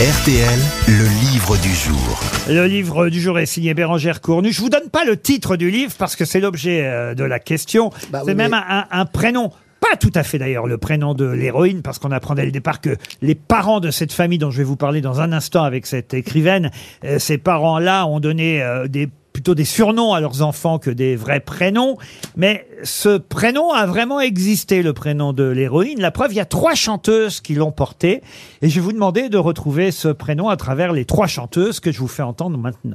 [0.00, 0.58] RTL,
[0.88, 2.20] le livre du jour.
[2.50, 4.52] Le livre du jour est signé Bérangère Cournu.
[4.52, 7.38] Je vous donne pas le titre du livre parce que c'est l'objet euh, de la
[7.38, 7.90] question.
[8.10, 9.50] Bah c'est oui, même mais- un, un- un prénom.
[9.80, 12.82] Pas tout à fait d'ailleurs le prénom de l'héroïne, parce qu'on apprend dès le départ
[12.82, 15.86] que les parents de cette famille dont je vais vous parler dans un instant avec
[15.86, 16.70] cette écrivaine,
[17.04, 21.14] euh, ces parents-là ont donné euh, des plutôt des surnoms à leurs enfants que des
[21.14, 21.98] vrais prénoms.
[22.36, 26.00] Mais ce prénom a vraiment existé, le prénom de l'héroïne.
[26.00, 28.22] La preuve, il y a trois chanteuses qui l'ont porté.
[28.62, 31.92] Et je vais vous demander de retrouver ce prénom à travers les trois chanteuses que
[31.92, 32.94] je vous fais entendre maintenant.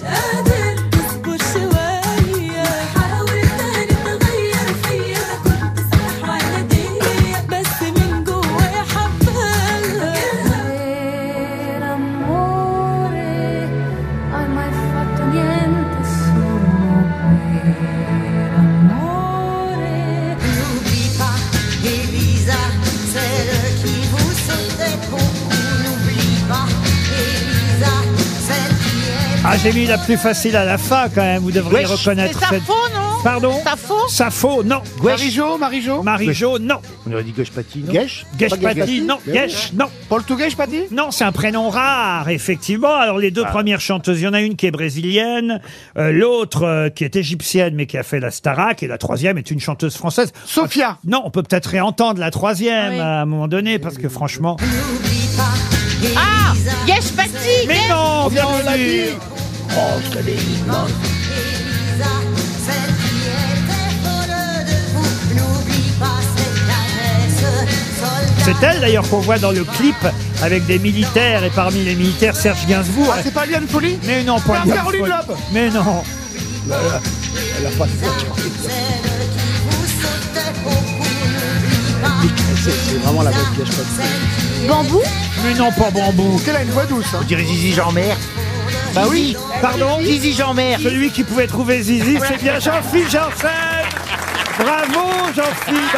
[29.53, 31.43] Ah, j'ai mis la plus facile à la fin quand même.
[31.43, 31.89] Vous devriez Wesh.
[31.89, 32.63] reconnaître C'est cette.
[32.63, 34.81] Sappho, non Pardon Sappho Sappho, non.
[35.03, 36.77] Marie-Jo, Marie-Jo Marie-Jo, non.
[37.05, 38.25] On aurait dit Gauche Pati, non Guèche
[38.61, 39.17] Patti, non.
[39.27, 39.87] Gesh, non.
[40.07, 42.95] Paul Touguèche Pati Non, c'est un prénom rare, effectivement.
[42.95, 45.59] Alors, les deux premières chanteuses, il y en a une qui est brésilienne,
[45.97, 49.37] euh, l'autre euh, qui est égyptienne, mais qui a fait la Starac, et la troisième
[49.37, 50.31] est une chanteuse française.
[50.45, 52.99] Sophia Non, on peut peut-être réentendre la troisième Oui.
[53.01, 54.55] à un moment donné, parce que franchement...
[56.15, 56.53] Ah
[57.15, 59.09] Patti Mais non, bien on l'a vu.
[59.71, 62.13] Dit Elisa,
[62.65, 64.35] celle qui était folle
[64.67, 65.11] de vous.
[65.35, 67.41] N'oublie pas cette caresse,
[67.99, 68.41] soldat.
[68.43, 69.95] C'est elle d'ailleurs qu'on voit dans le clip
[70.41, 73.13] avec des militaires, et parmi les militaires, Serge Gainsbourg.
[73.15, 75.11] Ah, c'est pas Liane Folie Mais non, pas Liane Caroline Folie.
[75.11, 75.37] Loeb.
[75.53, 76.03] Mais non.
[76.67, 78.09] Elle a pas de Celle
[79.29, 81.07] qui vous sautait beaucoup.
[81.31, 82.11] N'oublie pas.
[82.63, 84.67] C'est c'est vraiment la bonne Gauche Pati.
[84.67, 85.01] Bambou?
[85.43, 86.39] Mais non, pas bambou.
[86.47, 88.15] Elle a une voix douce, hein dirait Zizi Jean-Mer.
[88.93, 90.79] Bah oui Pardon Zizi Jean-Mer.
[90.81, 93.49] Celui qui pouvait trouver Zizi, c'est bien Jean-Philippe Janssen.
[94.59, 95.97] Bravo Jean-Philippe.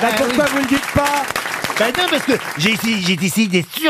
[0.00, 1.22] Bah, Pourquoi vous le dites pas?
[1.78, 2.74] Bah non, parce que j'ai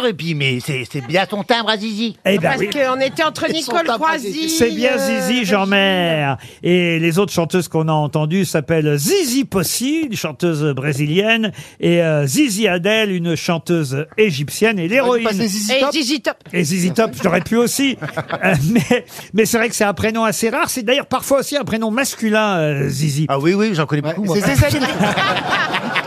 [0.07, 2.17] et puis, mais c'est, c'est bien ton timbre à Zizi.
[2.25, 2.71] Eh ben Parce oui.
[2.71, 3.87] qu'on était entre sont Nicole.
[3.87, 4.49] Croisy.
[4.49, 6.39] C'est bien euh, Zizi Jean-Mer.
[6.63, 12.27] Et les autres chanteuses qu'on a entendues s'appellent Zizi Possi, une chanteuse brésilienne, et euh,
[12.27, 15.25] Zizi Adel, une chanteuse égyptienne, et l'héroïne.
[15.25, 15.73] Passer Zizi
[16.15, 16.37] Et Top.
[16.53, 17.97] Et Zizi Top, j'aurais pu aussi.
[18.43, 20.69] Euh, mais mais c'est vrai que c'est un prénom assez rare.
[20.69, 23.27] C'est d'ailleurs parfois aussi un prénom masculin, euh, Zizi.
[23.29, 24.37] Ah oui, oui, j'en connais Ouais, beaucoup, moi.
[24.41, 24.83] C'est Zézette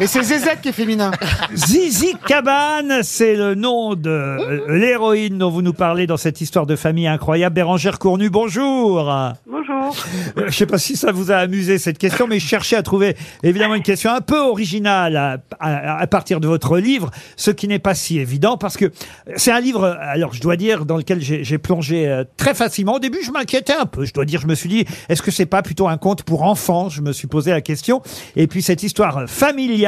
[0.00, 1.12] Mais c'est Zézette qui est féminin
[1.54, 6.66] Zizi Cabane, c'est le nom de euh, l'héroïne dont vous nous parlez dans cette histoire
[6.66, 7.54] de famille incroyable.
[7.54, 9.12] Bérangère Cournu, bonjour.
[9.46, 9.94] Bonjour.
[10.38, 12.82] Euh, Je sais pas si ça vous a amusé cette question, mais je cherchais à
[12.82, 17.52] trouver évidemment une question un peu originale à, à- à partir de votre livre, ce
[17.52, 18.90] qui n'est pas si évident parce que
[19.36, 22.94] c'est un livre, alors je dois dire, dans lequel j'ai j'ai plongé euh, très facilement.
[22.94, 24.04] Au début, je m'inquiétais un peu.
[24.04, 26.42] Je dois dire, je me suis dit, est-ce que c'est pas plutôt un conte pour
[26.42, 26.88] enfants?
[26.88, 28.02] Je me suis posé la question.
[28.34, 29.84] Et puis cette histoire familiale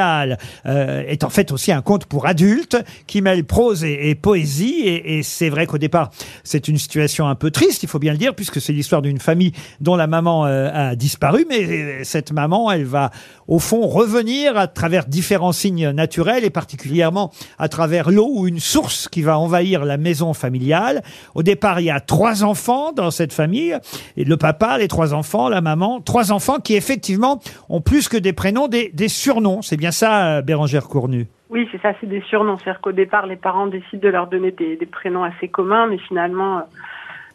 [0.67, 4.83] euh, est en fait aussi un conte pour adultes qui mêle prose et, poésie.
[4.85, 6.11] Et, et c'est vrai qu'au départ,
[6.45, 9.19] c'est une situation un peu triste, il faut bien le dire, puisque c'est l'histoire d'une
[9.19, 11.47] famille dont la maman euh, a disparu.
[11.49, 13.11] Mais euh, cette maman, elle va
[13.49, 18.61] au fond revenir à travers différents signes naturels et particulièrement à travers l'eau ou une
[18.61, 21.03] source qui va envahir la maison familiale.
[21.35, 23.77] Au départ, il y a trois enfants dans cette famille,
[24.17, 28.17] et le papa, les trois enfants, la maman, trois enfants qui effectivement ont plus que
[28.17, 29.63] des prénoms, des, des surnoms.
[29.63, 31.27] C'est bien ça, euh, Bérangère Cournu.
[31.51, 32.57] Oui, c'est ça, c'est des surnoms.
[32.57, 36.59] C'est-à-dire qu'au départ, les parents décident de leur donner des, prénoms assez communs, mais finalement,
[36.59, 36.63] euh,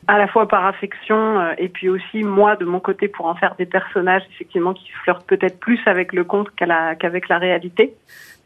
[0.08, 3.36] à la fois par affection euh, et puis aussi moi, de mon côté, pour en
[3.36, 7.94] faire des personnages, effectivement, qui flirtent peut-être plus avec le conte qu'avec la réalité.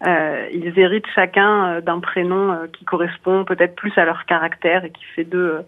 [0.05, 5.23] Ils héritent chacun d'un prénom qui correspond peut-être plus à leur caractère et qui fait
[5.23, 5.61] d'eux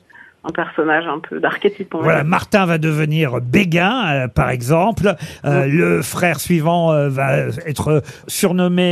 [0.44, 1.94] un personnage un peu d'archétype.
[2.00, 2.24] Voilà.
[2.24, 5.16] Martin va devenir Béguin, euh, par exemple.
[5.46, 8.88] Euh, Le frère suivant euh, va être surnommé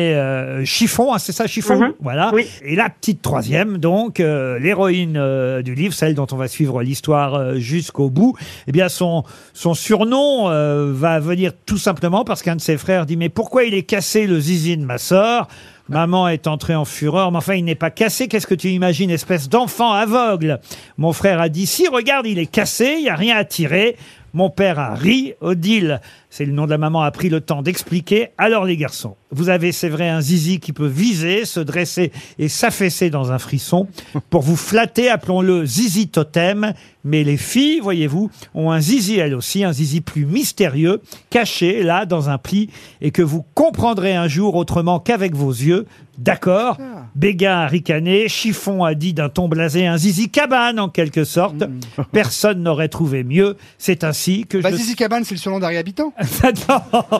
[0.66, 1.94] Chiffon, hein, c'est ça, Chiffon Mhm.
[2.02, 2.32] Voilà.
[2.34, 2.48] Oui.
[2.64, 8.10] Et la petite troisième, donc, l'héroïne du livre, celle dont on va suivre l'histoire jusqu'au
[8.10, 8.36] bout,
[8.68, 10.50] eh bien, son, son surnom
[10.92, 14.28] va venir tout simplement parce qu'un de ses frères dit «Mais pourquoi il est cassé
[14.28, 15.48] le zizi de ma sœur?»
[15.88, 18.28] Maman est entrée en fureur, mais enfin, il n'est pas cassé.
[18.28, 20.60] Qu'est-ce que tu imagines, espèce d'enfant aveugle?
[20.98, 23.96] Mon frère a dit, si, regarde, il est cassé, il n'y a rien à tirer.
[24.36, 25.32] Mon père a ri.
[25.40, 28.32] Odile, c'est le nom de la maman, a pris le temps d'expliquer.
[28.38, 32.50] Alors les garçons, vous avez, c'est vrai, un zizi qui peut viser, se dresser et
[32.50, 33.88] s'affaisser dans un frisson.
[34.30, 36.74] Pour vous flatter, appelons-le zizi totem.
[37.06, 42.06] Mais les filles, voyez-vous, ont un zizi elles aussi, un zizi plus mystérieux, caché là
[42.06, 45.86] dans un pli et que vous comprendrez un jour autrement qu'avec vos yeux.
[46.18, 46.78] D'accord
[47.16, 51.64] Béguin a ricané, Chiffon a dit d'un ton blasé un zizi cabane en quelque sorte.
[52.12, 53.56] Personne n'aurait trouvé mieux.
[53.78, 54.76] C'est ainsi que Bah, je...
[54.76, 56.14] Zizi Cabane, c'est le surnom d'Harry Habitant.
[56.68, 57.20] Non.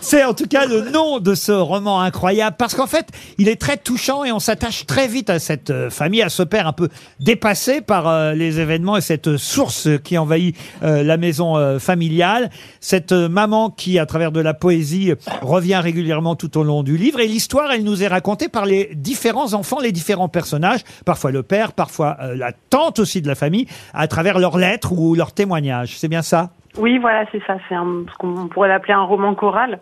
[0.00, 3.06] C'est en tout cas le nom de ce roman incroyable parce qu'en fait,
[3.38, 6.42] il est très touchant et on s'attache très vite à cette euh, famille, à ce
[6.42, 6.88] père un peu
[7.20, 12.50] dépassé par euh, les événements et cette source qui envahit euh, la maison euh, familiale.
[12.80, 16.96] Cette euh, maman qui, à travers de la poésie, revient régulièrement tout au long du
[16.96, 21.30] livre et l'histoire, elle nous est racontée par les différents enfants, les différents personnages, parfois
[21.32, 25.14] le père, parfois euh, la tante aussi de la famille, à travers leurs lettres ou
[25.14, 25.98] leurs témoignages.
[25.98, 26.50] C'est bien ça?
[26.78, 27.56] Oui, voilà, c'est ça.
[27.68, 29.80] C'est ce qu'on pourrait l'appeler un roman choral.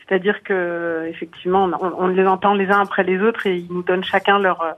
[0.00, 3.82] C'est-à-dire que, effectivement, on, on les entend les uns après les autres et ils nous
[3.82, 4.72] donnent chacun leur, euh,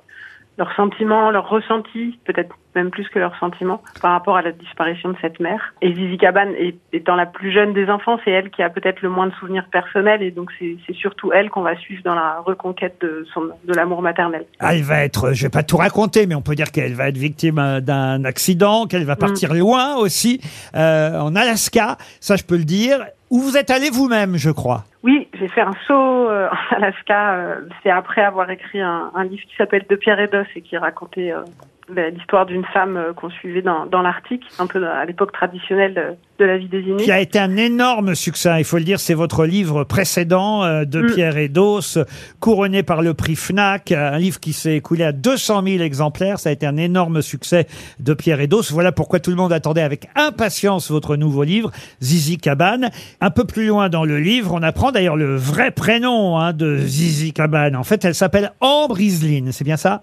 [0.58, 5.10] leurs sentiments, leurs ressentis, peut-être même plus que leurs sentiments, par rapport à la disparition
[5.10, 5.74] de cette mère.
[5.80, 9.00] Et Zizi Cabane, est- étant la plus jeune des enfants, c'est elle qui a peut-être
[9.02, 12.40] le moins de souvenirs personnels et donc c'est surtout elle qu'on va suivre dans la
[12.40, 14.44] reconquête de, son, de l'amour maternel.
[14.60, 17.16] Elle va être, je vais pas tout raconter, mais on peut dire qu'elle va être
[17.18, 20.40] victime euh, d'un accident, qu'elle va partir loin aussi,
[20.74, 22.98] euh, en Alaska, ça je peux le dire.
[23.30, 24.84] Où vous êtes allé vous-même, je crois?
[25.02, 27.34] Oui, j'ai fait un saut euh, en Alaska.
[27.34, 30.62] euh, c'est après avoir écrit un, un livre qui s'appelle De pierre et d'os et
[30.62, 31.42] qui racontait euh,
[31.88, 36.16] l'histoire d'une femme euh, qu'on suivait dans, dans l'Arctique, un peu à l'époque traditionnelle de,
[36.38, 37.04] de la vie des Inuits.
[37.04, 40.84] Qui a été un énorme succès, il faut le dire, c'est votre livre précédent euh,
[40.84, 41.14] de Mm.
[41.14, 41.98] Pierre et d'Os,
[42.40, 46.48] couronné par le prix Fnac, un livre qui s'est écoulé à 200 000 exemplaires, ça
[46.48, 47.66] a été un énorme succès
[48.00, 48.72] de Pierre et d'Os.
[48.72, 51.70] Voilà pourquoi tout le monde attendait avec impatience votre nouveau livre,
[52.02, 52.90] Zizi Cabane.
[53.20, 56.76] Un peu plus loin dans le livre, on apprend d'ailleurs le vrai prénom hein, de
[56.76, 57.76] Zizi Cabane.
[57.76, 60.02] En fait, elle s'appelle Ambre Iseline, c'est bien ça?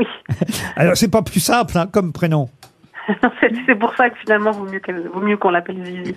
[0.00, 0.06] Oui.
[0.76, 2.48] Alors, c'est pas plus simple hein, comme prénom.
[3.40, 6.14] c'est c'est pour ça que finalement, vaut mieux, qu'elle- vaut mieux qu'on l'appelle Zizi.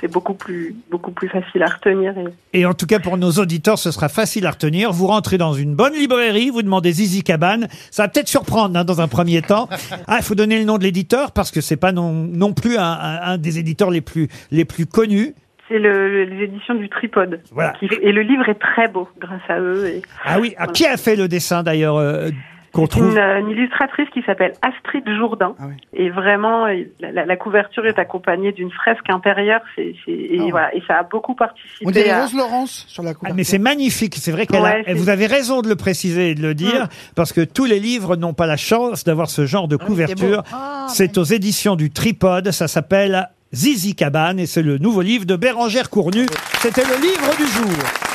[0.00, 2.12] C'est beaucoup plus, beaucoup plus facile à retenir.
[2.52, 2.60] Et...
[2.60, 4.92] Et en tout cas, pour nos auditeurs, ce sera facile à retenir.
[4.92, 7.68] Vous rentrez dans une bonne librairie, vous demandez Zizi Cabane.
[7.90, 9.68] Ça va peut-être surprendre hein, dans un premier temps.
[10.06, 12.76] Ah, il faut donner le nom de l'éditeur parce que c'est pas non, non plus
[12.76, 15.34] un, un- un des éditeurs les plus, les plus connus.
[15.68, 17.40] C'est le, le- les éditions du Tripode.
[17.52, 17.72] Voilà.
[17.78, 19.86] Qui- et le livre est très beau grâce à eux.
[19.86, 22.30] Et Ah oui, ah, qui a fait le dessin d'ailleurs euh,
[22.72, 25.54] trouve une, euh, une illustratrice qui s'appelle Astrid Jourdain.
[25.58, 25.74] Ah oui.
[25.94, 29.60] Et vraiment, euh, la, la- la couverture est accompagnée d'une fresque intérieure.
[29.74, 30.50] C'est, c'est- et, Ah ouais.
[30.50, 32.22] voilà, et ça a beaucoup On participé dirait à...
[32.22, 33.36] Rose Laurence sur la Ah, couverture.
[33.36, 36.34] mais c'est magnifique, c'est vrai qu'elle a- Ouais, vous avez raison de le préciser et
[36.34, 36.88] de le dire, Mm.
[37.16, 40.42] parce que tous les livres n'ont pas la chance d'avoir ce genre de couverture.
[40.88, 45.36] c'est aux éditions du Tripode, ça s'appelle Zizi Cabane et c'est le nouveau livre de
[45.36, 46.26] Bérangère Cournu.
[46.60, 48.07] C'était le livre du jour.